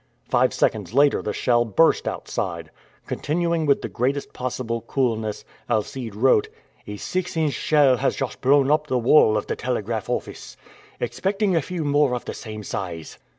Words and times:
Five 0.27 0.51
seconds 0.51 0.95
later 0.95 1.21
the 1.21 1.31
shell 1.31 1.63
burst 1.63 2.07
outside. 2.07 2.71
Continuing 3.05 3.67
with 3.67 3.83
the 3.83 3.87
greatest 3.87 4.33
possible 4.33 4.81
coolness, 4.81 5.45
Alcide 5.69 6.15
wrote: 6.15 6.49
"A 6.87 6.97
six 6.97 7.37
inch 7.37 7.53
shell 7.53 7.97
has 7.97 8.15
just 8.15 8.41
blown 8.41 8.71
up 8.71 8.87
the 8.87 8.97
wall 8.97 9.37
of 9.37 9.45
the 9.45 9.55
telegraph 9.55 10.09
office. 10.09 10.57
Expecting 10.99 11.55
a 11.55 11.61
few 11.61 11.85
more 11.85 12.15
of 12.15 12.25
the 12.25 12.33
same 12.33 12.63
size." 12.63 13.19